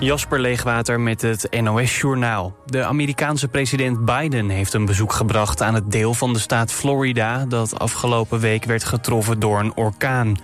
Jasper 0.00 0.40
Leegwater 0.40 1.00
met 1.00 1.22
het 1.22 1.60
NOS-journaal. 1.60 2.54
De 2.66 2.84
Amerikaanse 2.84 3.48
president 3.48 4.04
Biden 4.04 4.48
heeft 4.48 4.72
een 4.72 4.84
bezoek 4.84 5.12
gebracht 5.12 5.62
aan 5.62 5.74
het 5.74 5.90
deel 5.90 6.14
van 6.14 6.32
de 6.32 6.38
staat 6.38 6.72
Florida... 6.72 7.44
dat 7.44 7.78
afgelopen 7.78 8.40
week 8.40 8.64
werd 8.64 8.84
getroffen 8.84 9.40
door 9.40 9.60
een 9.60 9.76
orkaan. 9.76 10.36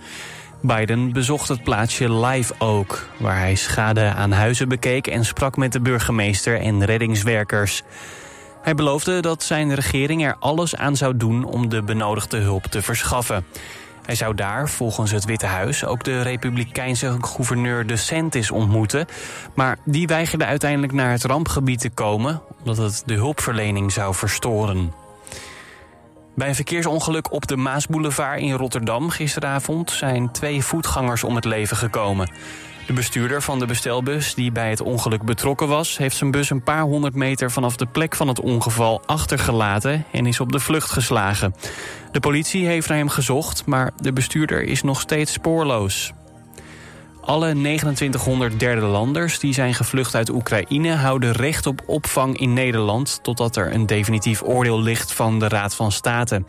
Biden 0.61 1.11
bezocht 1.13 1.47
het 1.47 1.63
plaatsje 1.63 2.13
Live 2.13 2.53
Oak, 2.57 3.09
waar 3.19 3.37
hij 3.37 3.55
schade 3.55 4.01
aan 4.01 4.31
huizen 4.31 4.69
bekeek... 4.69 5.07
en 5.07 5.25
sprak 5.25 5.57
met 5.57 5.71
de 5.71 5.81
burgemeester 5.81 6.59
en 6.59 6.85
reddingswerkers. 6.85 7.83
Hij 8.61 8.75
beloofde 8.75 9.19
dat 9.19 9.43
zijn 9.43 9.75
regering 9.75 10.25
er 10.25 10.35
alles 10.39 10.75
aan 10.75 10.95
zou 10.95 11.17
doen 11.17 11.43
om 11.43 11.69
de 11.69 11.83
benodigde 11.83 12.37
hulp 12.37 12.63
te 12.63 12.81
verschaffen. 12.81 13.45
Hij 14.07 14.15
zou 14.15 14.35
daar, 14.35 14.69
volgens 14.69 15.11
het 15.11 15.25
Witte 15.25 15.45
Huis, 15.45 15.85
ook 15.85 16.03
de 16.03 16.21
republikeinse 16.21 17.17
gouverneur 17.21 17.87
DeSantis 17.87 18.51
ontmoeten. 18.51 19.05
Maar 19.53 19.77
die 19.83 20.07
weigerde 20.07 20.45
uiteindelijk 20.45 20.93
naar 20.93 21.11
het 21.11 21.23
rampgebied 21.23 21.79
te 21.79 21.89
komen, 21.89 22.41
omdat 22.59 22.77
het 22.77 23.03
de 23.05 23.13
hulpverlening 23.13 23.91
zou 23.91 24.15
verstoren. 24.15 24.93
Bij 26.35 26.47
een 26.47 26.55
verkeersongeluk 26.55 27.31
op 27.31 27.47
de 27.47 27.55
Maasboulevard 27.57 28.39
in 28.39 28.53
Rotterdam 28.53 29.09
gisteravond 29.09 29.91
zijn 29.91 30.31
twee 30.31 30.63
voetgangers 30.63 31.23
om 31.23 31.35
het 31.35 31.45
leven 31.45 31.77
gekomen. 31.77 32.31
De 32.87 32.93
bestuurder 32.93 33.41
van 33.41 33.59
de 33.59 33.65
bestelbus 33.65 34.33
die 34.33 34.51
bij 34.51 34.69
het 34.69 34.81
ongeluk 34.81 35.23
betrokken 35.23 35.67
was... 35.67 35.97
heeft 35.97 36.15
zijn 36.15 36.31
bus 36.31 36.49
een 36.49 36.63
paar 36.63 36.81
honderd 36.81 37.15
meter 37.15 37.51
vanaf 37.51 37.75
de 37.75 37.85
plek 37.85 38.15
van 38.15 38.27
het 38.27 38.39
ongeval 38.39 39.01
achtergelaten... 39.05 40.05
en 40.11 40.25
is 40.25 40.39
op 40.39 40.51
de 40.51 40.59
vlucht 40.59 40.91
geslagen. 40.91 41.55
De 42.11 42.19
politie 42.19 42.65
heeft 42.65 42.87
naar 42.87 42.97
hem 42.97 43.09
gezocht, 43.09 43.65
maar 43.65 43.91
de 44.01 44.13
bestuurder 44.13 44.63
is 44.63 44.81
nog 44.81 45.01
steeds 45.01 45.33
spoorloos. 45.33 46.11
Alle 47.21 47.51
2900 47.51 48.59
derde 48.59 48.85
landers 48.85 49.39
die 49.39 49.53
zijn 49.53 49.73
gevlucht 49.73 50.15
uit 50.15 50.29
Oekraïne... 50.29 50.95
houden 50.95 51.31
recht 51.31 51.65
op 51.65 51.81
opvang 51.85 52.39
in 52.39 52.53
Nederland... 52.53 53.19
totdat 53.21 53.55
er 53.55 53.73
een 53.73 53.85
definitief 53.85 54.43
oordeel 54.43 54.81
ligt 54.81 55.13
van 55.13 55.39
de 55.39 55.47
Raad 55.47 55.75
van 55.75 55.91
State. 55.91 56.43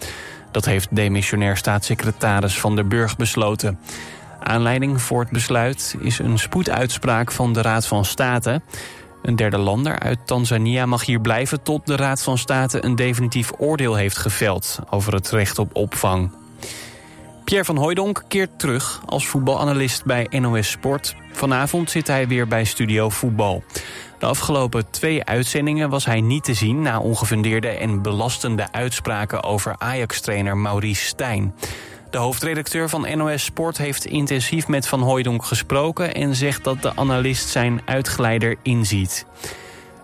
Dat 0.50 0.64
heeft 0.64 0.89
demissionair 0.91 1.56
staatssecretaris 1.56 2.61
Van 2.61 2.75
der 2.75 2.86
Burg 2.86 3.17
besloten. 3.17 3.78
Aanleiding 4.41 5.03
voor 5.03 5.20
het 5.20 5.31
besluit 5.31 5.97
is 6.00 6.19
een 6.19 6.39
spoeduitspraak 6.39 7.33
van 7.33 7.53
de 7.53 7.62
Raad 7.62 7.86
van 7.86 8.05
State. 8.05 8.61
Een 9.22 9.36
derde 9.36 9.58
lander 9.58 9.98
uit 9.98 10.19
Tanzania 10.25 10.86
mag 10.86 11.05
hier 11.05 11.20
blijven 11.20 11.62
tot 11.62 11.86
de 11.86 11.97
Raad 11.97 12.22
van 12.22 12.39
State 12.39 12.84
een 12.84 12.97
definitief 12.97 13.50
oordeel 13.58 13.95
heeft 13.95 14.17
geveld 14.17 14.78
over 14.91 15.14
het 15.14 15.30
recht 15.30 15.58
op 15.58 15.77
opvang. 15.77 16.30
Pierre 17.45 17.67
van 17.67 17.77
Hooijdonk 17.77 18.22
keert 18.28 18.58
terug 18.58 19.03
als 19.06 19.27
voetbalanalist 19.27 20.05
bij 20.05 20.27
NOS 20.30 20.70
Sport. 20.70 21.17
Vanavond 21.33 21.91
zit 21.91 22.06
hij 22.06 22.28
weer 22.28 22.48
bij 22.48 22.64
Studio 22.64 23.08
Voetbal. 23.08 23.62
De 24.19 24.27
afgelopen 24.27 24.91
twee 24.91 25.25
uitzendingen 25.25 25.91
was 25.91 26.05
hij 26.05 26.20
niet 26.20 26.45
te 26.45 26.55
zien... 26.55 26.83
na 26.83 27.00
ongefundeerde 27.00 27.69
en 27.69 28.02
belastende 28.02 28.73
uitspraken 28.73 29.42
over 29.42 29.75
Ajax-trainer 29.78 30.56
Maurice 30.56 31.05
Stijn. 31.05 31.55
De 32.11 32.19
hoofdredacteur 32.19 32.89
van 32.89 33.19
NOS 33.19 33.45
Sport 33.45 33.78
heeft 33.78 34.05
intensief 34.05 34.69
met 34.69 34.89
Van 34.89 35.01
Hooijdonk 35.01 35.45
gesproken... 35.45 36.14
en 36.14 36.34
zegt 36.34 36.64
dat 36.64 36.83
de 36.83 36.97
analist 36.97 37.48
zijn 37.48 37.81
uitgeleider 37.84 38.56
inziet. 38.62 39.27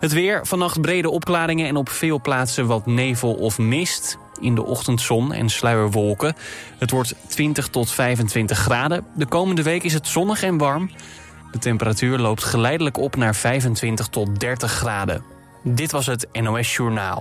Het 0.01 0.13
weer, 0.13 0.47
vannacht 0.47 0.81
brede 0.81 1.11
opklaringen 1.11 1.67
en 1.67 1.77
op 1.77 1.89
veel 1.89 2.21
plaatsen 2.21 2.67
wat 2.67 2.87
nevel 2.87 3.35
of 3.35 3.59
mist. 3.59 4.19
In 4.41 4.55
de 4.55 4.65
ochtendzon 4.65 5.33
en 5.33 5.49
sluierwolken. 5.49 6.35
Het 6.79 6.91
wordt 6.91 7.15
20 7.27 7.69
tot 7.69 7.91
25 7.91 8.59
graden. 8.59 9.07
De 9.15 9.27
komende 9.27 9.63
week 9.63 9.83
is 9.83 9.93
het 9.93 10.07
zonnig 10.07 10.43
en 10.43 10.59
warm. 10.59 10.91
De 11.53 11.59
temperatuur 11.59 12.19
loopt 12.19 12.45
geleidelijk 12.45 12.99
op 12.99 13.17
naar 13.17 13.35
25 13.35 14.07
tot 14.07 14.41
30 14.41 14.73
graden. 14.73 15.25
Dit 15.63 15.93
was 15.93 16.07
het 16.07 16.29
NOS 16.33 16.77
Journaal. 16.77 17.19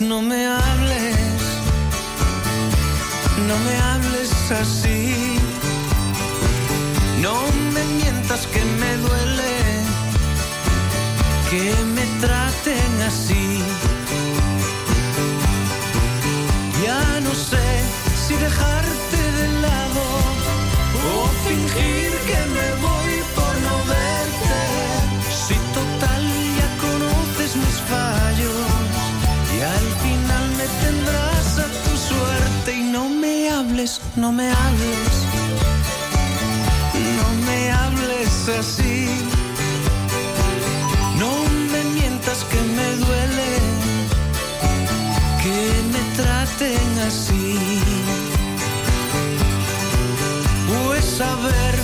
No 0.00 0.22
me 0.22 0.46
hables, 0.46 1.16
no 3.46 3.56
me 3.58 3.76
hables 3.76 4.50
así. 4.50 5.38
No 7.20 7.34
me 7.72 7.84
mientas 7.84 8.46
que 8.48 8.64
me 8.64 8.96
duele 8.96 9.33
que 11.54 11.74
me 11.96 12.06
traten 12.24 12.92
así. 13.10 13.46
Ya 16.84 17.20
no 17.26 17.32
sé 17.50 17.68
si 18.22 18.34
dejarte 18.46 19.20
de 19.38 19.46
lado 19.66 20.04
o 21.10 21.14
fingir 21.46 22.10
que 22.28 22.40
me 22.56 22.68
voy 22.86 23.14
por 23.36 23.54
no 23.66 23.76
verte. 23.94 24.60
Si 25.46 25.56
total 25.78 26.22
ya 26.58 26.68
conoces 26.86 27.50
mis 27.62 27.78
fallos 27.92 28.66
y 29.54 29.58
al 29.76 29.88
final 30.04 30.44
me 30.60 30.66
tendrás 30.84 31.48
a 31.66 31.68
tu 31.84 31.92
suerte 32.10 32.68
y 32.80 32.82
no 32.96 33.08
me 33.08 33.50
hables, 33.50 34.00
no 34.16 34.32
me 34.32 34.46
hables, 34.62 35.14
no 37.18 37.28
me 37.46 37.58
hables 37.70 38.32
así. 38.60 38.83
Traten 46.56 46.98
así. 47.06 47.58
Pues 50.68 51.04
saber 51.04 51.74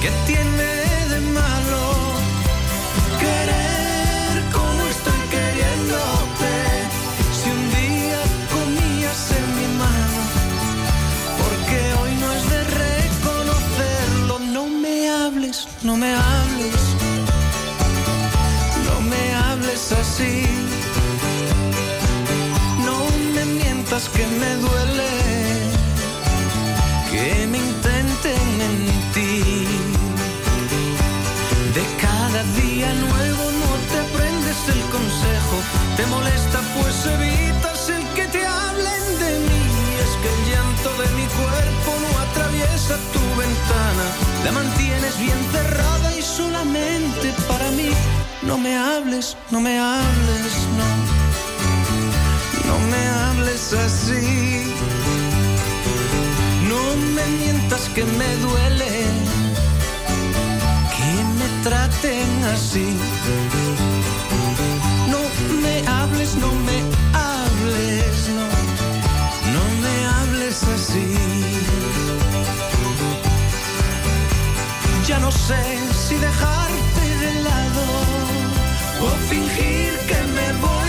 que 0.00 0.10
tiene 0.26 0.72
de 1.12 1.20
malo 1.32 1.84
querer 3.18 4.42
como 4.52 4.82
estoy 4.94 5.20
queriéndote. 5.30 6.54
Si 7.38 7.50
un 7.50 7.70
día 7.70 8.22
comías 8.54 9.30
en 9.38 9.46
mi 9.58 9.66
mano, 9.78 10.20
porque 11.40 11.78
hoy 12.00 12.12
no 12.20 12.32
es 12.32 12.50
de 12.50 12.64
reconocerlo. 12.84 14.38
No 14.52 14.66
me 14.66 15.10
hables, 15.10 15.68
no 15.82 15.96
me 15.96 16.14
hables, 16.14 16.80
no 18.86 19.00
me 19.02 19.34
hables 19.34 19.92
así. 19.92 20.44
Que 23.90 24.24
me 24.24 24.54
duele 24.54 25.10
que 27.10 27.46
me 27.48 27.58
intenten 27.58 28.44
mentir. 28.56 29.66
De 31.74 31.84
cada 32.00 32.42
día 32.62 32.94
nuevo 32.94 33.44
no 33.62 33.70
te 33.90 33.98
aprendes 33.98 34.60
el 34.68 34.80
consejo, 34.94 35.56
te 35.96 36.06
molesta 36.06 36.60
pues 36.76 37.04
evitas 37.04 37.88
el 37.90 38.04
que 38.14 38.26
te 38.28 38.46
hablen 38.46 39.04
de 39.18 39.32
mí. 39.48 39.62
Es 40.04 40.12
que 40.22 40.28
el 40.36 40.42
llanto 40.50 40.90
de 41.02 41.08
mi 41.18 41.26
cuerpo 41.40 41.90
no 42.04 42.10
atraviesa 42.26 42.96
tu 43.12 43.24
ventana, 43.42 44.06
la 44.44 44.52
mantienes 44.52 45.18
bien 45.18 45.40
cerrada 45.50 46.16
y 46.16 46.22
solamente 46.22 47.34
para 47.48 47.68
mí. 47.72 47.90
No 48.42 48.56
me 48.56 48.76
hables, 48.76 49.36
no 49.50 49.60
me 49.60 49.76
hables, 49.78 50.54
no. 50.78 50.88
No 52.68 52.78
me 52.86 53.08
hables 53.08 53.29
así. 53.60 54.74
No 56.68 56.82
me 57.14 57.26
mientas 57.38 57.88
que 57.94 58.04
me 58.04 58.36
duele 58.36 58.92
que 60.96 61.12
me 61.38 61.48
traten 61.62 62.28
así. 62.54 62.96
No 65.12 65.20
me 65.62 65.74
hables, 65.86 66.36
no 66.36 66.50
me 66.68 66.78
hables, 67.26 68.18
no. 68.38 68.48
No 69.56 69.64
me 69.82 69.94
hables 70.14 70.62
así. 70.76 71.06
Ya 75.06 75.18
no 75.18 75.30
sé 75.30 75.62
si 76.08 76.14
dejarte 76.14 77.04
de 77.22 77.32
lado 77.48 77.84
o 79.06 79.08
fingir 79.28 79.92
que 80.08 80.20
me 80.36 80.46
voy 80.60 80.79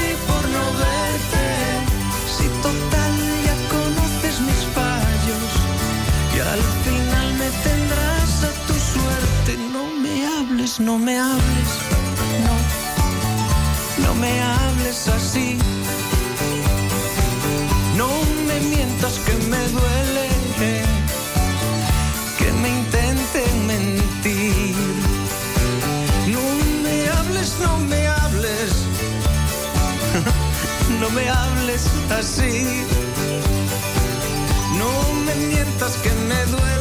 no 10.80 10.98
me 10.98 11.18
hables, 11.20 11.70
no, 12.46 14.06
no 14.08 14.16
me 14.16 14.42
hables 14.42 15.08
así. 15.08 15.58
No 17.98 18.08
me 18.48 18.60
mientas 18.62 19.20
que 19.26 19.34
me 19.50 19.58
duele, 19.70 20.30
que 22.38 22.52
me 22.62 22.70
intenten 22.70 23.68
mentir. 23.68 24.76
No 26.28 26.42
me 26.84 27.10
hables, 27.10 27.56
no 27.60 27.78
me 27.80 28.08
hables, 28.08 28.72
no 31.02 31.10
me 31.10 31.28
hables 31.28 31.84
así. 32.18 32.86
No 34.78 34.92
me 35.26 35.36
mientas 35.36 35.94
que 35.98 36.12
me 36.30 36.46
duele. 36.46 36.81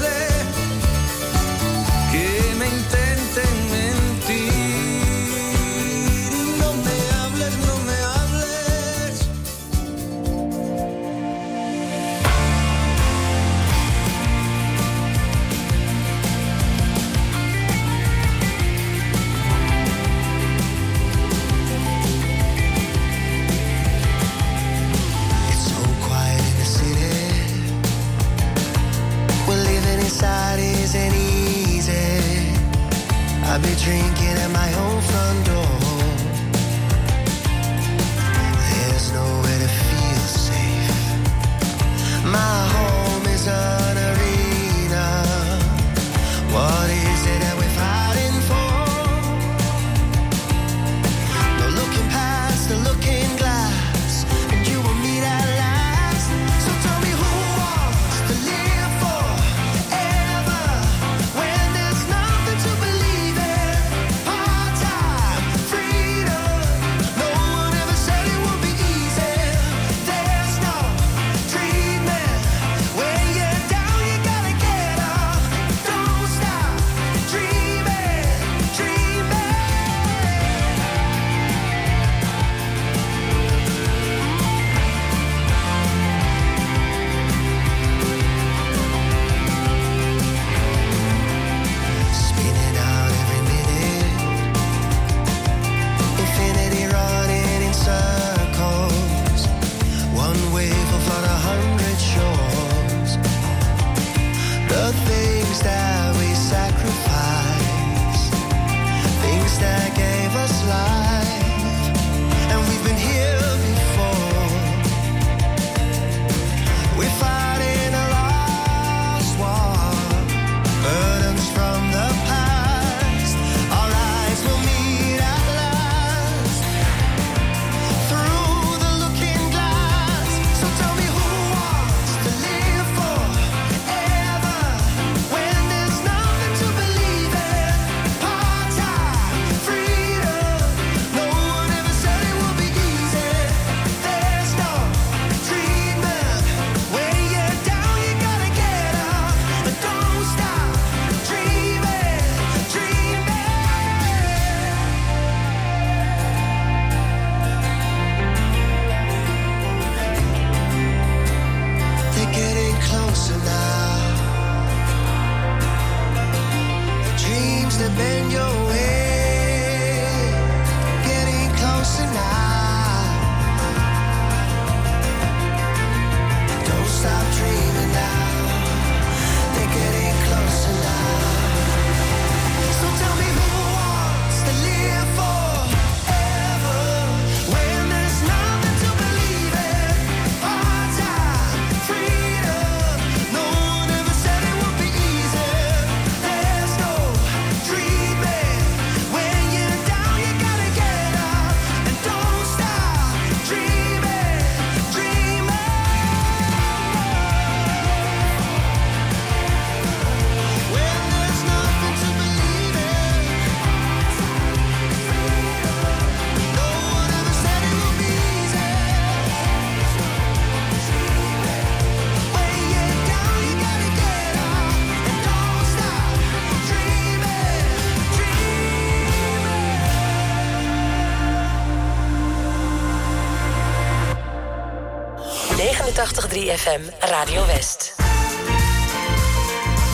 3FM 236.41 236.89
Radio 237.13 237.43
West. 237.43 237.93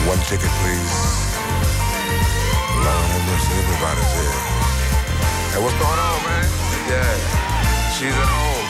One 0.07 0.17
ticket, 0.31 0.47
please. 0.63 0.95
Lord 2.87 3.07
have 3.11 3.27
everybody's 3.59 4.11
here. 4.15 4.37
Hey, 5.51 5.59
what's 5.59 5.75
going 5.75 5.99
on, 6.07 6.19
man? 6.23 6.47
Yeah, 6.87 7.15
she's 7.99 8.15
at 8.15 8.29
home. 8.31 8.67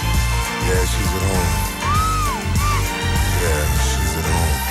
Yeah, 0.65 0.85
she's 0.89 1.11
at 1.17 1.25
home. 1.29 1.53
Yeah, 3.43 3.61
she's 3.85 4.17
at 4.17 4.25
home. 4.25 4.66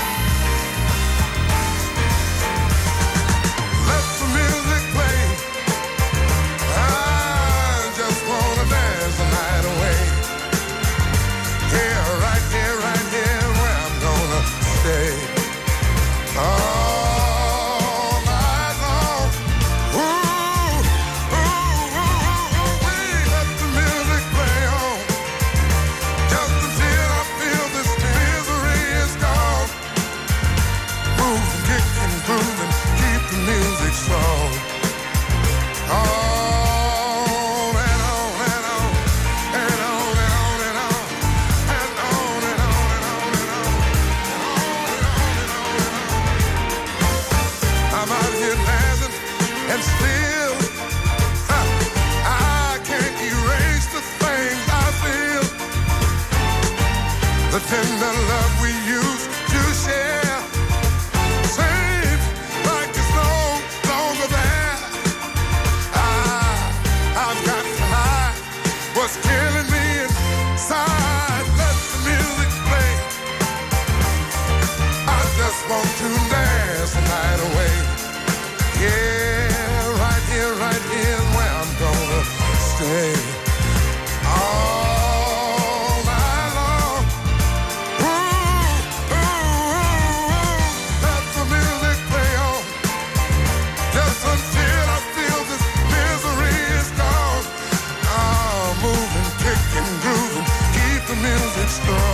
Strong. 101.76 102.05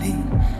me. 0.00 0.59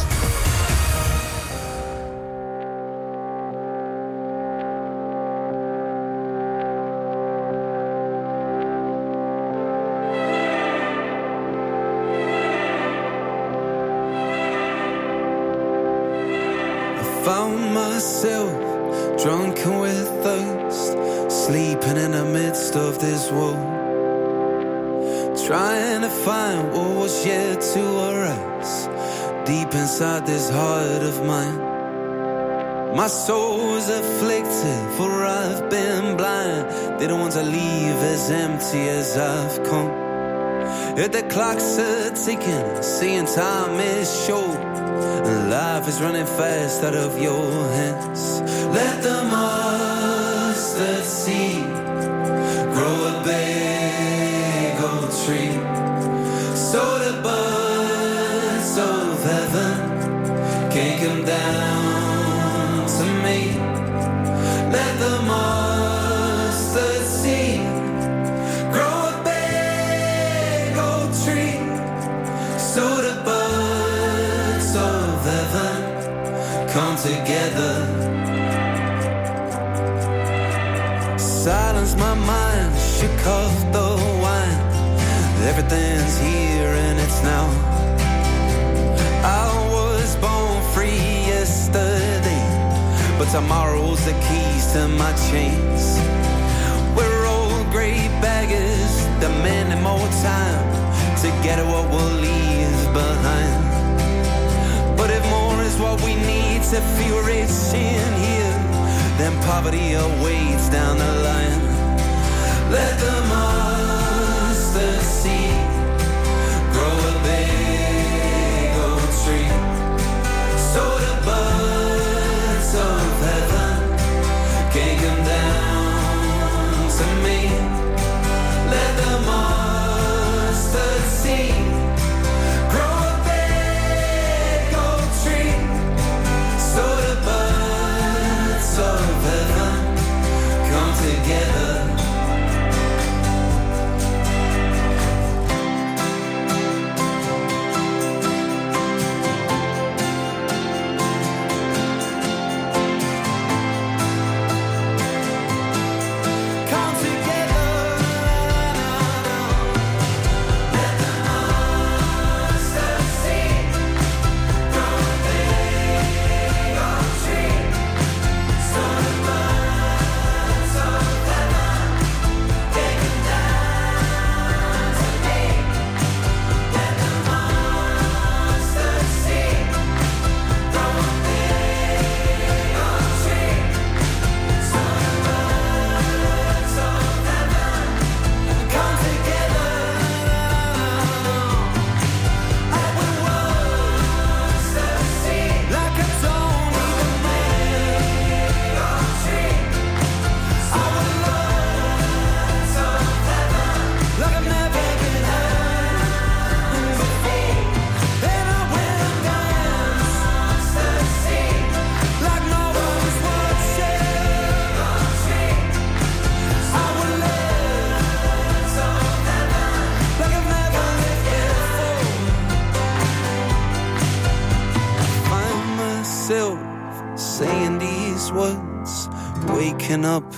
Clocks 41.31 41.79
are 41.79 42.11
ticking, 42.11 42.83
seeing 42.83 43.25
time 43.25 43.79
is 43.79 44.25
short, 44.25 44.59
and 44.59 45.49
life 45.49 45.87
is 45.87 46.01
running 46.01 46.25
fast 46.25 46.83
out 46.83 46.93
of 46.93 47.17
your 47.21 47.49
hands. 47.79 48.41
Let 48.75 49.01
the 49.01 49.23
mustard 49.23 49.50
together. 77.01 77.73
Silence 81.17 81.95
my 81.95 82.13
mind, 82.13 82.77
shook 82.77 83.25
off 83.25 83.55
the 83.73 83.89
wine. 84.21 84.59
Everything's 85.49 86.19
here 86.19 86.69
and 86.85 86.99
it's 86.99 87.23
now. 87.23 87.47
I 89.23 89.47
was 89.73 90.15
born 90.17 90.61
free 90.73 91.01
yesterday, 91.33 92.45
but 93.17 93.29
tomorrow's 93.31 94.05
the 94.05 94.13
keys 94.27 94.73
to 94.73 94.87
my 94.87 95.11
chains. 95.31 95.97
We're 96.95 97.25
old 97.25 97.65
gray 97.71 97.97
baggers, 98.21 98.93
demanding 99.19 99.81
more 99.81 100.07
time 100.21 100.65
to 101.21 101.27
get 101.41 101.57
what 101.65 101.89
we'll 101.89 102.15
leave 102.27 102.93
behind. 102.93 103.57
But 104.95 105.09
if 105.09 105.23
more 105.31 105.63
is 105.63 105.79
what 105.79 105.99
we 106.03 106.13
need 106.13 106.40
to 106.69 106.79
feel 106.97 107.17
rich 107.23 107.73
in 107.73 108.13
here, 108.23 108.57
then 109.17 109.33
poverty 109.43 109.93
awaits 109.93 110.69
down 110.69 110.97
the 110.97 111.13
line. 111.27 111.61
Let 112.71 112.99
the 112.99 113.21
mustard 113.33 115.01
seed 115.01 115.40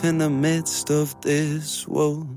in 0.04 0.18
the 0.18 0.30
midst 0.30 0.90
of 0.90 1.20
this 1.22 1.88
world. 1.88 2.28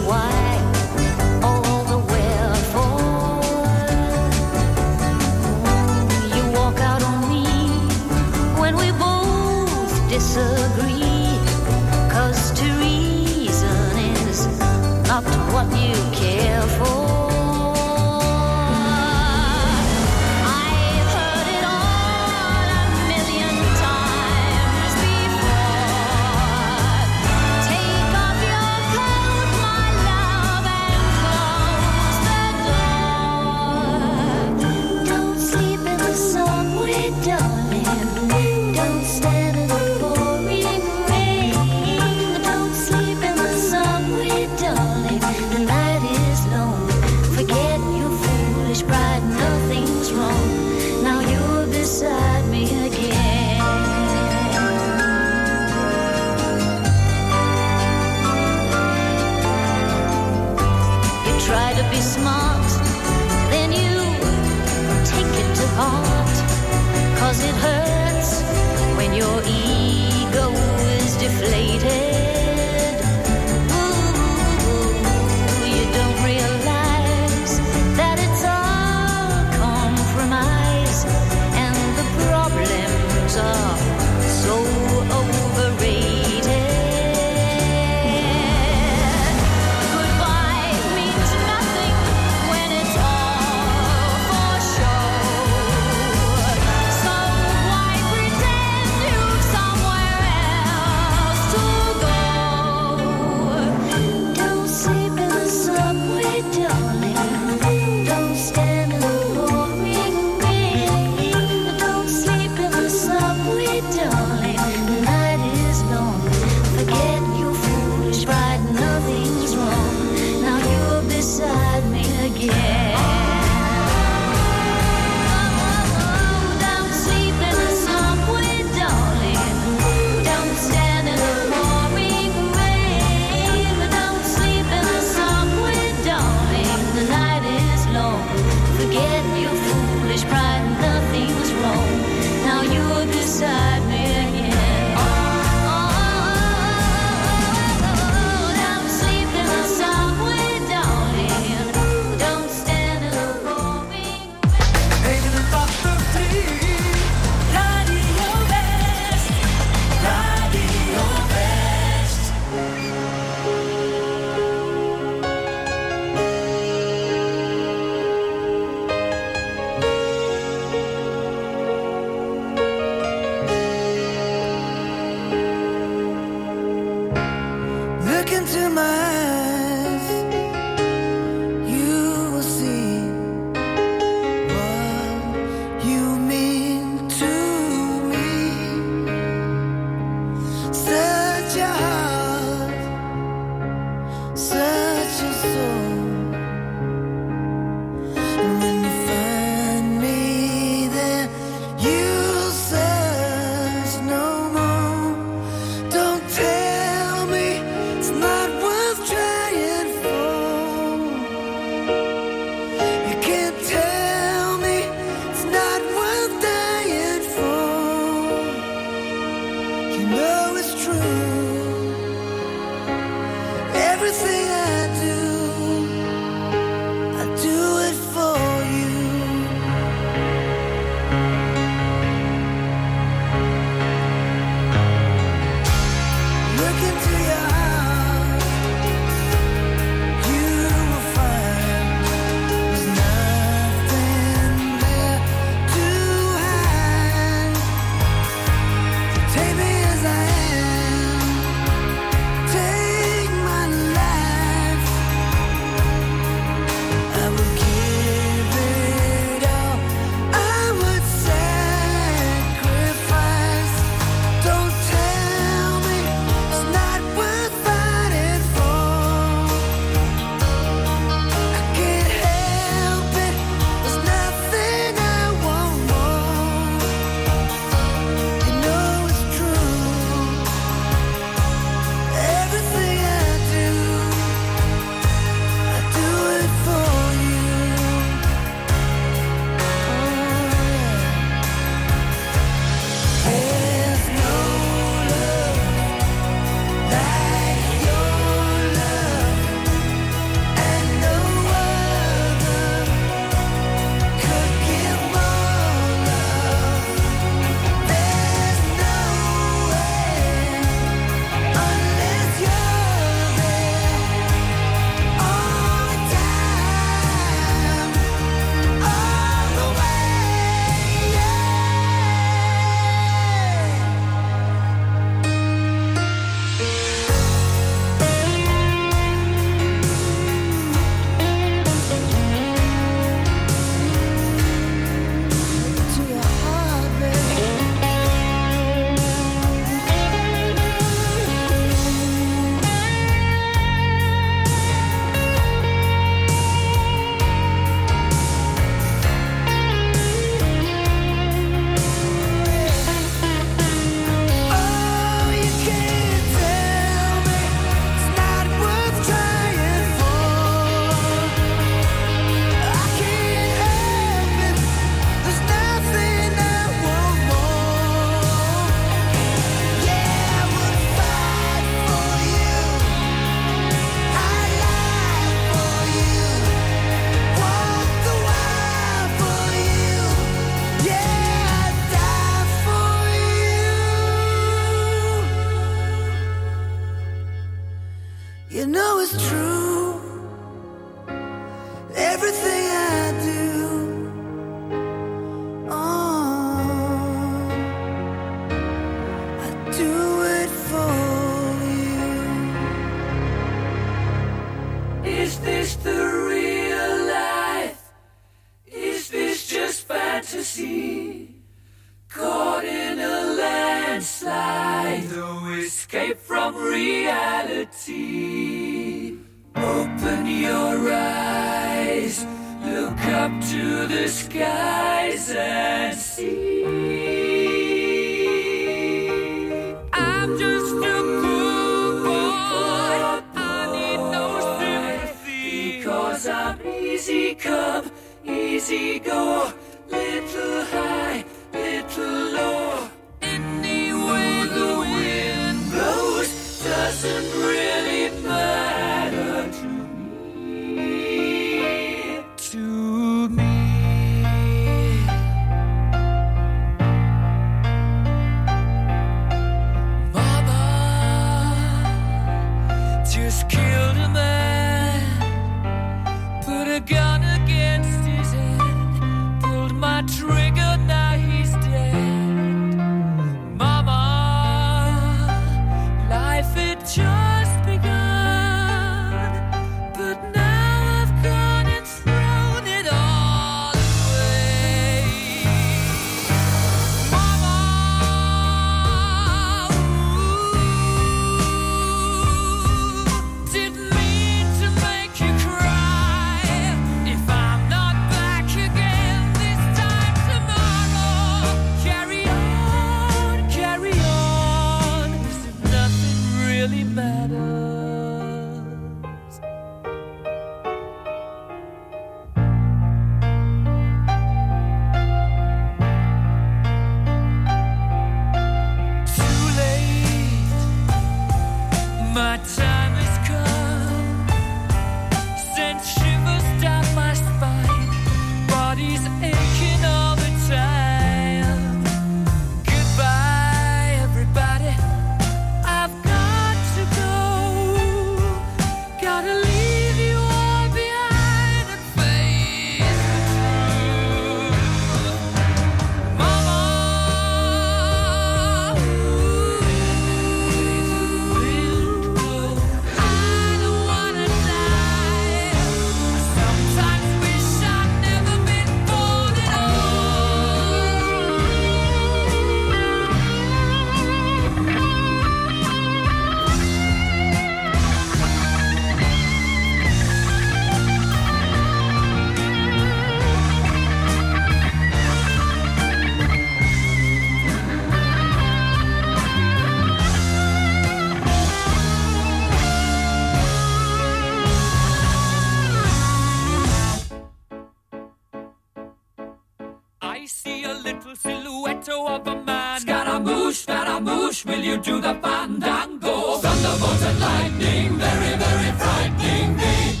You 594.76 594.82
do 594.82 595.00
the 595.00 595.14
fandango? 595.22 596.38
Thunderbolt 596.38 597.02
and 597.02 597.20
lightning, 597.20 597.98
very, 597.98 598.36
very 598.44 598.72
frightening 598.80 599.56
me. 599.56 600.00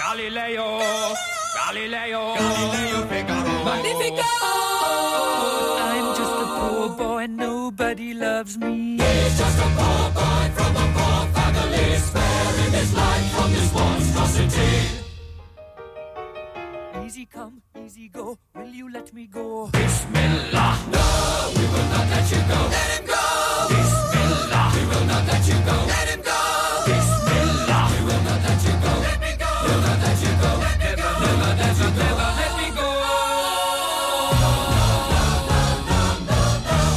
Galileo, 0.00 0.68
Galileo, 1.56 2.34
Galileo 2.36 3.06
Figaro. 3.10 3.64
Magnifico! 3.64 4.30
I'm 5.88 6.08
just 6.18 6.34
a 6.44 6.46
poor 6.56 6.88
boy, 6.96 7.18
and 7.24 7.36
nobody 7.36 8.14
loves 8.14 8.58
me. 8.58 8.98
He's 8.98 9.38
just 9.38 9.58
a 9.58 9.68
poor 9.78 10.04
boy 10.18 10.44
from 10.56 10.76
a 10.76 10.86
poor 10.96 11.20
family, 11.36 11.88
sparing 12.06 12.72
his 12.72 12.92
life 12.94 13.26
from 13.34 13.52
this 13.52 13.72
monstrosity. 13.72 14.74
Easy 17.04 17.24
come, 17.26 17.62
easy 17.86 18.08
go. 18.08 18.36
Will 18.54 18.66
you 18.66 18.90
let 18.92 19.12
me 19.14 19.26
go? 19.26 19.68
Bismillah. 19.72 20.74
No, 20.90 21.04
we 21.54 21.64
will 21.72 21.88
not 21.94 22.06
let 22.10 22.26
you 22.32 22.40
go. 22.50 22.58
Let 22.74 22.90
him 22.94 23.04
go. 23.06 23.22
Bismillah. 23.70 24.66
We 24.74 24.82
will 24.90 25.06
not 25.06 25.22
let 25.30 25.44
you 25.46 25.58
go. 25.68 25.76
Let 25.94 26.08
him 26.10 26.22
go. 26.30 26.38
Bismillah. 26.90 27.84
We 27.92 27.98
will 28.08 28.22
not 28.28 28.40
let 28.46 28.60
you 28.66 28.74
go. 28.84 28.92
Let 29.06 29.18
me 29.24 29.32
go. 29.42 29.50
Will 29.66 29.80
not 29.86 29.98
let 30.02 30.18
you 30.24 30.32
go. 30.42 30.50
Let 30.66 30.76
me 30.82 30.90
go. 31.02 31.08
Never 31.22 31.52
let 31.62 31.76
you 31.78 31.88
go. 31.98 32.04
Never 32.10 32.30
let 32.40 32.52
me 32.60 32.68
go. 32.78 32.88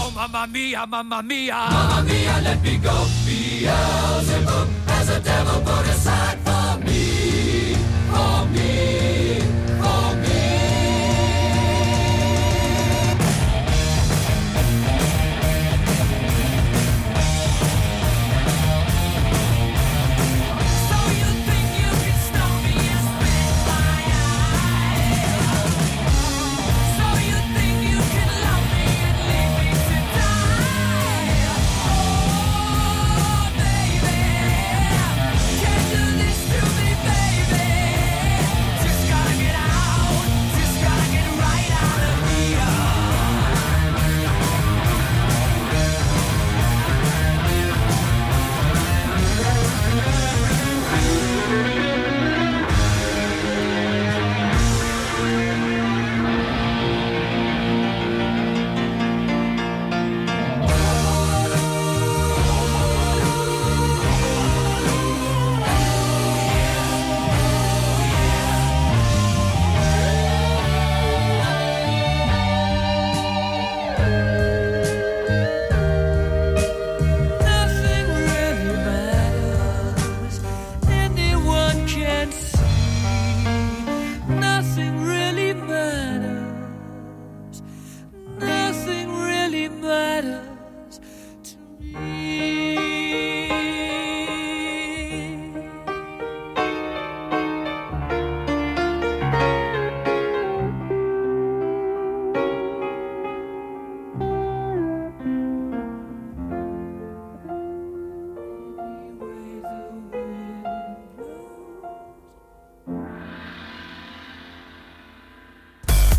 Oh, 0.01 0.11
mamma 0.15 0.43
mia, 0.53 0.81
mamma 0.87 1.19
mia. 1.21 1.59
Mamma 1.69 1.99
mia, 2.09 2.35
let 2.47 2.59
me 2.63 2.73
go. 2.77 2.95
Beelzebub 3.25 4.67
has 4.89 5.09
a 5.09 5.19
devil 5.19 5.59
put 5.61 5.85
aside 5.93 6.39
for 6.47 6.67
me. 6.85 7.03
For 8.11 8.37
me. 8.53 8.71
For 9.81 10.07
me. 10.21 10.28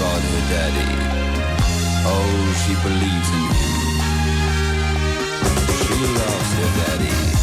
About 0.00 0.22
her 0.22 0.44
daddy. 0.48 0.90
Oh, 2.06 2.42
she 2.62 2.72
believes 2.86 3.30
in 3.36 3.44
him. 3.60 3.76
She 5.82 5.96
loves 6.16 6.50
her 6.58 6.70
daddy. 6.80 7.39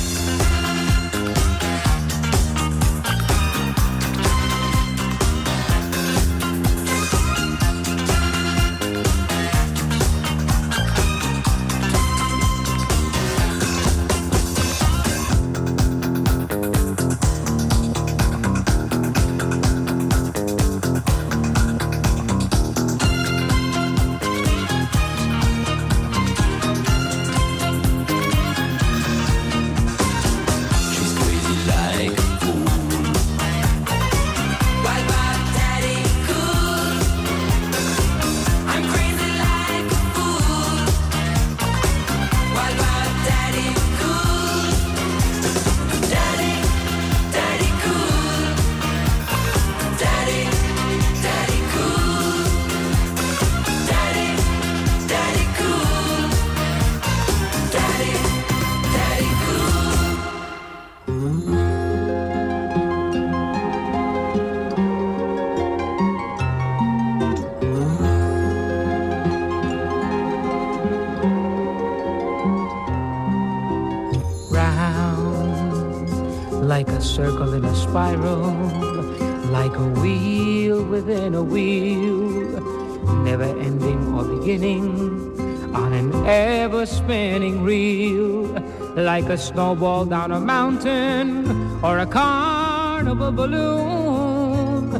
Like 89.22 89.30
a 89.30 89.38
snowball 89.38 90.05
down 90.05 90.32
a 90.32 90.39
mountain 90.39 91.49
or 91.84 91.97
a 91.97 92.05
carnival 92.05 93.32
balloon, 93.32 94.91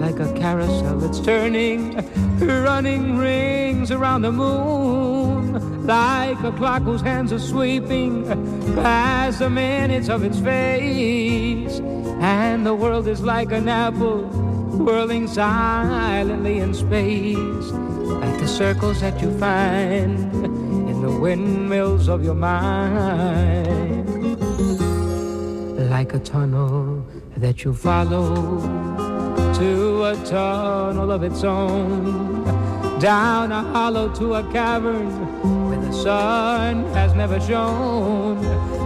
like 0.00 0.20
a 0.20 0.32
carousel 0.34 0.96
that's 1.00 1.18
turning, 1.18 1.96
running 2.38 3.16
rings 3.18 3.90
around 3.90 4.22
the 4.22 4.30
moon, 4.30 5.84
like 5.88 6.40
a 6.44 6.52
clock 6.52 6.82
whose 6.82 7.00
hands 7.00 7.32
are 7.32 7.40
sweeping 7.40 8.24
past 8.76 9.40
the 9.40 9.50
minutes 9.50 10.08
of 10.08 10.22
its 10.22 10.38
face, 10.38 11.80
and 12.20 12.64
the 12.64 12.76
world 12.76 13.08
is 13.08 13.22
like 13.22 13.50
an 13.50 13.68
apple 13.68 14.22
whirling 14.84 15.26
silently 15.26 16.58
in 16.58 16.72
space, 16.72 17.70
like 18.22 18.38
the 18.38 18.46
circles 18.46 19.00
that 19.00 19.20
you 19.20 19.36
find 19.40 20.63
windmills 21.24 22.06
of 22.06 22.22
your 22.22 22.34
mind. 22.34 24.04
Like 25.88 26.12
a 26.12 26.18
tunnel 26.18 27.02
that 27.38 27.64
you 27.64 27.72
follow 27.72 28.60
to 29.60 30.04
a 30.04 30.14
tunnel 30.26 31.10
of 31.10 31.22
its 31.22 31.42
own, 31.42 32.44
down 33.00 33.52
a 33.52 33.62
hollow 33.62 34.14
to 34.16 34.34
a 34.34 34.42
cavern 34.52 35.08
where 35.68 35.80
the 35.80 35.92
sun 35.92 36.84
has 36.92 37.14
never 37.14 37.40
shone, 37.40 38.42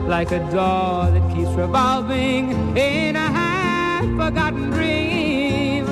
like 0.06 0.30
a 0.30 0.38
door 0.52 1.10
that 1.10 1.24
keeps 1.34 1.50
revolving 1.64 2.52
in 2.76 3.16
a 3.16 3.28
half-forgotten 3.40 4.70
dream, 4.70 5.86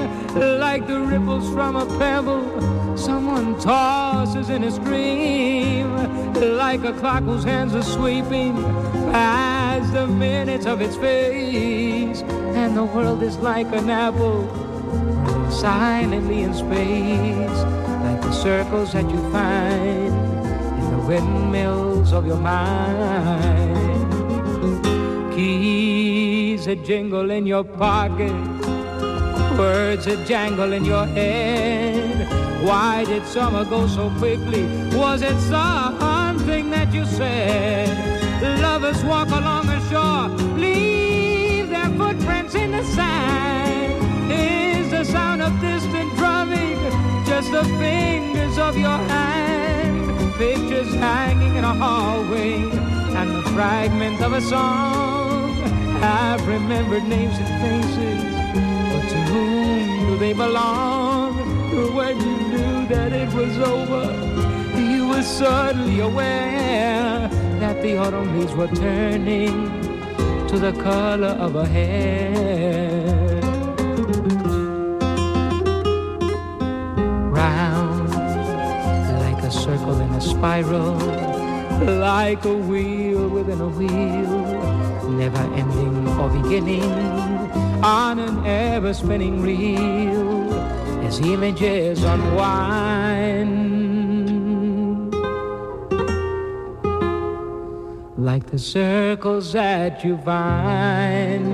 like 0.60 0.86
the 0.86 1.00
ripples 1.00 1.52
from 1.52 1.74
a 1.74 1.86
pebble 1.98 2.75
someone 3.06 3.56
tosses 3.60 4.50
in 4.50 4.64
a 4.64 4.70
stream, 4.70 5.86
like 6.58 6.82
a 6.82 6.92
clock 6.94 7.22
whose 7.22 7.44
hands 7.44 7.72
are 7.72 7.88
sweeping 7.96 8.52
past 9.12 9.92
the 9.92 10.08
minutes 10.08 10.66
of 10.66 10.80
its 10.80 10.96
face, 10.96 12.22
and 12.58 12.76
the 12.76 12.82
world 12.82 13.22
is 13.22 13.36
like 13.36 13.68
an 13.72 13.88
apple 13.88 14.42
silently 15.52 16.42
in 16.42 16.52
space, 16.52 17.58
like 18.06 18.20
the 18.22 18.32
circles 18.32 18.92
that 18.92 19.08
you 19.08 19.20
find 19.30 20.12
in 20.80 20.90
the 20.90 21.02
windmills 21.06 22.12
of 22.12 22.26
your 22.26 22.38
mind. 22.38 23.76
Keys 25.32 26.64
that 26.64 26.84
jingle 26.84 27.30
in 27.30 27.46
your 27.46 27.62
pocket, 27.62 28.34
words 29.56 30.06
that 30.06 30.26
jangle 30.26 30.72
in 30.72 30.84
your 30.84 31.06
head. 31.06 31.95
Why 32.62 33.04
did 33.04 33.26
summer 33.26 33.64
go 33.64 33.86
so 33.86 34.10
quickly? 34.18 34.64
Was 34.96 35.22
it 35.22 35.38
something 35.40 36.70
that 36.70 36.92
you 36.92 37.04
said? 37.04 37.88
Lovers 38.60 39.02
walk 39.04 39.28
along 39.28 39.66
the 39.66 39.80
shore, 39.88 40.28
leave 40.56 41.68
their 41.68 41.90
footprints 41.90 42.54
in 42.54 42.72
the 42.72 42.84
sand. 42.84 44.32
Is 44.32 44.90
the 44.90 45.04
sound 45.04 45.42
of 45.42 45.58
distant 45.60 46.14
drumming 46.16 46.78
just 47.26 47.50
the 47.52 47.64
fingers 47.78 48.58
of 48.58 48.76
your 48.76 48.98
hand? 48.98 50.34
Pictures 50.34 50.92
hanging 50.94 51.56
in 51.56 51.64
a 51.64 51.74
hallway 51.74 52.54
and 53.18 53.30
the 53.36 53.42
fragment 53.50 54.20
of 54.20 54.32
a 54.32 54.40
song. 54.40 55.62
I've 56.02 56.46
remembered 56.46 57.04
names 57.04 57.36
and 57.38 57.48
faces, 57.62 58.22
but 58.92 59.08
to 59.08 59.18
whom 59.32 60.08
do 60.08 60.18
they 60.18 60.32
belong? 60.32 61.45
When 61.94 62.20
you 62.20 62.36
knew 62.36 62.86
that 62.88 63.12
it 63.12 63.32
was 63.32 63.58
over, 63.58 64.04
you 64.78 65.08
were 65.08 65.22
suddenly 65.22 66.00
aware 66.00 67.28
that 67.60 67.80
the 67.82 67.96
autumn 67.96 68.38
leaves 68.38 68.54
were 68.54 68.68
turning 68.68 69.70
to 70.48 70.58
the 70.58 70.72
color 70.82 71.34
of 71.46 71.56
a 71.56 71.66
hair. 71.66 73.40
Round 77.30 78.10
like 79.20 79.42
a 79.42 79.50
circle 79.50 80.00
in 80.00 80.10
a 80.10 80.20
spiral, 80.20 80.94
like 81.98 82.44
a 82.44 82.54
wheel 82.54 83.28
within 83.28 83.60
a 83.60 83.68
wheel, 83.68 85.10
never 85.10 85.42
ending 85.54 86.08
or 86.18 86.28
beginning 86.42 86.82
on 87.82 88.18
an 88.18 88.46
ever 88.46 88.92
spinning 88.92 89.40
reel 89.42 90.35
as 91.06 91.20
images 91.20 92.02
unwind. 92.02 93.54
Like 98.18 98.46
the 98.46 98.58
circles 98.58 99.52
that 99.52 100.04
you 100.04 100.18
find. 100.18 101.46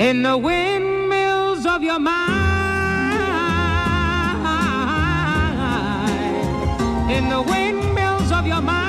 In 0.00 0.22
the 0.24 0.36
windmills 0.36 1.66
of 1.66 1.84
your 1.84 2.00
mind. 2.00 2.40
In 7.16 7.28
the 7.28 7.42
windmills 7.42 8.32
of 8.32 8.46
your 8.46 8.60
mind. 8.60 8.79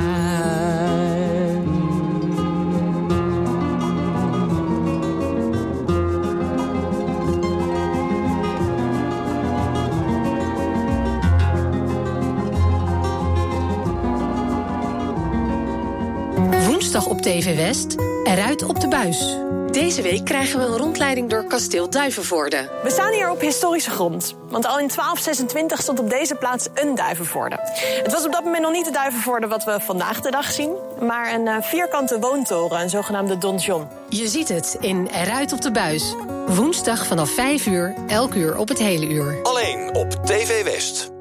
Woensdag 16.65 17.05
op 17.05 17.21
TV 17.21 17.55
West, 17.55 17.95
eruit 18.23 18.63
op 18.63 18.79
de 18.79 18.87
buis. 18.87 19.48
Deze 19.79 20.01
week 20.01 20.25
krijgen 20.25 20.59
we 20.59 20.65
een 20.65 20.77
rondleiding 20.77 21.29
door 21.29 21.43
kasteel 21.43 21.89
Duivenvoorde. 21.89 22.69
We 22.83 22.89
staan 22.89 23.13
hier 23.13 23.29
op 23.29 23.41
historische 23.41 23.89
grond. 23.89 24.35
Want 24.49 24.65
al 24.65 24.79
in 24.79 24.87
1226 24.87 25.81
stond 25.81 25.99
op 25.99 26.09
deze 26.09 26.35
plaats 26.35 26.67
een 26.73 26.95
duivenvoorde. 26.95 27.59
Het 28.03 28.11
was 28.11 28.25
op 28.25 28.31
dat 28.31 28.43
moment 28.43 28.63
nog 28.63 28.71
niet 28.71 28.85
de 28.85 28.91
duivenvoorde 28.91 29.47
wat 29.47 29.63
we 29.63 29.79
vandaag 29.79 30.21
de 30.21 30.31
dag 30.31 30.51
zien... 30.51 30.73
maar 31.01 31.33
een 31.33 31.47
eh, 31.47 31.61
vierkante 31.61 32.19
woontoren, 32.19 32.81
een 32.81 32.89
zogenaamde 32.89 33.37
donjon. 33.37 33.87
Je 34.09 34.27
ziet 34.27 34.49
het 34.49 34.77
in 34.79 35.07
Eruit 35.07 35.53
op 35.53 35.61
de 35.61 35.71
buis. 35.71 36.15
Woensdag 36.47 37.05
vanaf 37.05 37.29
5 37.29 37.65
uur, 37.65 37.95
elk 38.07 38.33
uur 38.33 38.57
op 38.57 38.67
het 38.67 38.79
hele 38.79 39.07
uur. 39.07 39.39
Alleen 39.43 39.95
op 39.95 40.11
TV 40.11 40.63
West. 40.63 41.18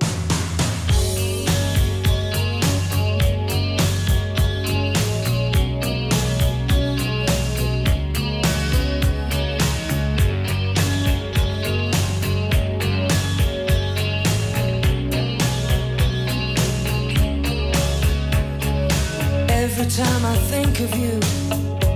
Every 19.81 19.93
time 19.93 20.26
I 20.26 20.37
think 20.51 20.81
of 20.81 20.93
you, 20.99 21.88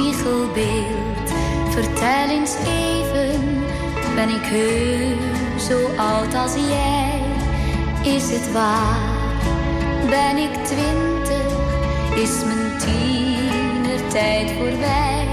spiegelbeeld. 0.00 1.28
Vertel 1.68 2.28
eens 2.28 2.54
even, 2.66 3.64
ben 4.14 4.28
ik 4.28 4.42
heus 4.42 5.66
zo 5.66 5.88
oud 5.96 6.34
als 6.34 6.54
jij? 6.54 7.22
Is 8.14 8.30
het 8.30 8.52
waar? 8.52 8.98
Ben 10.08 10.36
ik 10.36 10.54
twintig? 10.64 11.52
Is 12.14 12.44
mijn 12.44 12.78
tienertijd 12.78 14.50
voorbij? 14.50 15.26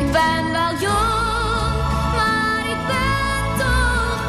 Ik 0.00 0.12
ben 0.12 0.52
wel 0.52 0.72
jong. 0.80 1.16
maar 2.16 2.64
ik 2.68 2.86
ben 2.86 3.58
toch 3.58 4.20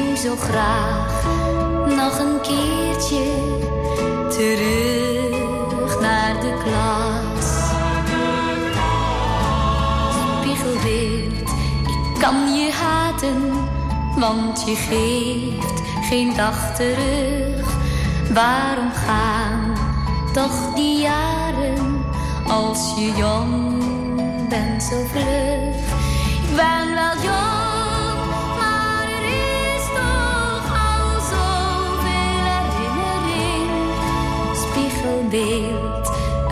niet 0.00 0.18
zo 0.18 0.36
graag 0.36 1.24
nog 1.96 2.18
een 2.18 2.40
keertje 2.40 3.24
terug 4.28 5.23
naar 6.04 6.40
de 6.40 6.52
klas. 6.64 7.48
Spiegelbeeld, 10.38 11.48
ik 11.88 12.20
kan 12.20 12.54
je 12.54 12.70
haten, 12.72 13.52
want 14.18 14.62
je 14.66 14.74
geeft 14.74 15.82
geen 16.08 16.36
dag 16.36 16.76
terug. 16.76 17.66
Waarom 18.32 18.90
gaan 18.92 19.76
toch 20.32 20.74
die 20.74 21.00
jaren 21.00 22.04
als 22.48 22.94
je 22.96 23.12
jong 23.16 23.78
bent 24.48 24.82
zo 24.82 25.04
vlug? 25.10 25.82
Ik 26.42 26.56
ben 26.56 26.94
wel 26.94 27.16
jong, 27.22 28.30
maar 28.56 29.04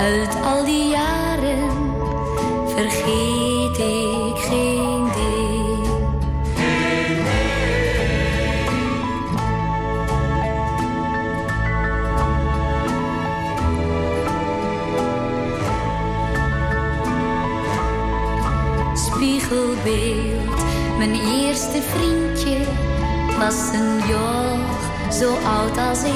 uit 0.02 0.36
al 0.44 0.64
die 0.64 0.88
jaren 0.88 1.70
vergeet 2.66 3.78
ik 3.78 4.36
geen 4.36 5.06
deel. 5.14 6.10
Spiegelbeeld, 18.94 20.64
mijn 20.98 21.14
eerste 21.14 21.82
vriendje 21.82 22.58
was 23.38 23.70
een 23.72 24.08
joch 24.08 25.12
zo 25.12 25.34
oud 25.34 25.78
als 25.78 26.02
ik. 26.02 26.12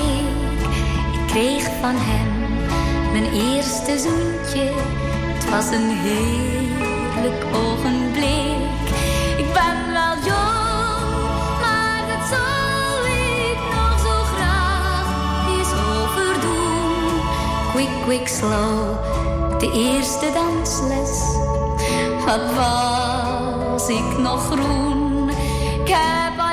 Ik 1.13 1.27
kreeg 1.27 1.63
van 1.81 1.95
hem 1.97 2.46
mijn 3.21 3.33
eerste 3.33 3.99
zoentje. 3.99 4.73
Het 5.35 5.51
was 5.51 5.67
een 5.71 5.91
heerlijk 5.91 7.45
ogenblik. 7.55 8.87
Ik 9.37 9.53
ben 9.53 9.93
wel 9.93 10.15
jong, 10.31 11.13
maar 11.61 12.03
dat 12.13 12.29
zou 12.33 13.09
ik 13.09 13.59
nog 13.75 13.99
zo 14.07 14.15
graag 14.35 15.07
eens 15.49 15.73
overdoen. 15.95 17.21
Quick, 17.73 18.03
quick, 18.05 18.29
slow, 18.29 19.01
de 19.59 19.71
eerste 19.73 20.31
dansles. 20.33 21.21
Wat 22.25 22.55
was 22.55 23.89
ik 23.89 24.19
nog 24.19 24.45
groen? 24.47 25.29
Ik 25.85 25.89
heb 25.89 26.46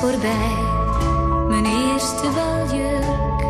voorbij, 0.00 0.54
mijn 1.48 1.66
eerste 1.66 2.28
baljurk, 2.34 3.40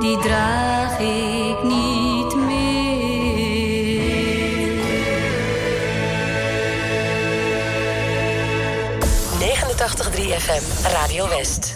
die 0.00 0.18
draag 0.18 0.98
ik 0.98 1.62
niet 1.62 2.34
meer. 2.34 2.72
89.3 9.38 10.38
FM, 10.38 10.88
Radio 10.92 11.28
West. 11.28 11.74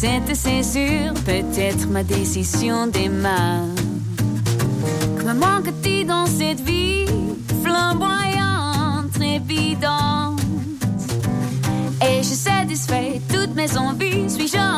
Cette 0.00 0.34
césure 0.34 1.12
Peut-être 1.26 1.86
ma 1.88 2.02
décision 2.02 2.86
démarre. 2.86 3.66
Que 5.18 5.24
me 5.24 5.34
manque-t-il 5.34 6.06
dans 6.06 6.24
cette 6.24 6.60
vie? 6.60 7.04
Flamboyante, 7.62 9.10
trépidante 9.12 10.40
Et 12.00 12.22
je 12.22 12.34
satisfais 12.34 13.20
toutes 13.28 13.54
mes 13.54 13.76
envies, 13.76 14.30
suis-je 14.30 14.69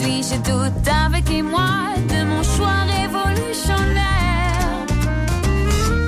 Aujourd'hui, 0.00 0.22
je 0.22 0.36
doute 0.36 0.88
avec 0.88 1.28
moi 1.42 1.92
de 2.08 2.24
mon 2.24 2.42
choix 2.42 2.84
révolutionnaire. 2.86 4.86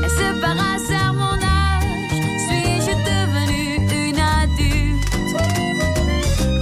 Est-ce 0.04 0.40
par 0.40 0.52
hasard 0.52 1.12
mon 1.12 1.36
âge 1.36 2.22
Suis-je 2.46 2.94
devenue 3.10 3.68
une 4.08 4.18
adulte? 4.18 5.04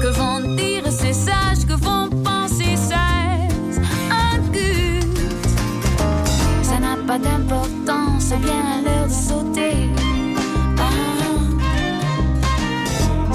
Que 0.02 0.08
vont 0.08 0.40
dire 0.56 0.84
ces 0.90 1.12
sages 1.12 1.64
Que 1.68 1.74
vont 1.74 2.08
penser 2.24 2.74
ces 2.76 3.78
incultes 4.32 5.54
Ça 6.62 6.78
n'a 6.80 6.96
pas 7.06 7.18
d'importance, 7.18 8.24
c'est 8.30 8.40
bien 8.40 8.82
l'heure 8.84 9.06
de 9.06 9.12
sauter. 9.12 9.88
Ah. 10.78 10.90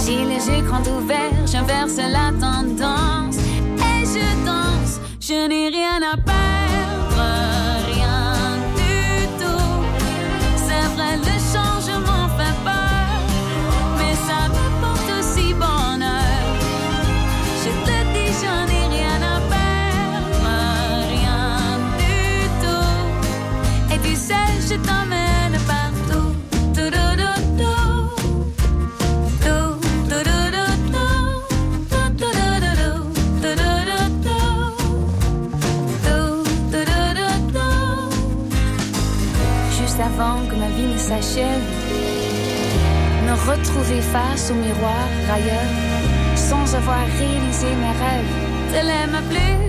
J'ai 0.06 0.26
les 0.26 0.46
yeux 0.50 0.64
grands 0.64 0.84
ouverts, 0.98 1.48
j'inverse 1.48 1.96
la 1.98 2.32
tendance. 2.40 3.05
Je 5.28 5.48
n'ai 5.48 5.70
rien 5.70 6.04
à 6.04 6.18
s'achève, 41.08 41.62
me 43.28 43.34
retrouver 43.50 44.02
face 44.02 44.50
au 44.50 44.56
miroir 44.56 45.06
railleur, 45.28 45.70
sans 46.36 46.74
avoir 46.74 47.06
réalisé 47.20 47.68
mes 47.84 47.96
rêves. 48.04 48.34
Est 48.74 49.08
ma 49.12 49.22
plus 49.22 49.65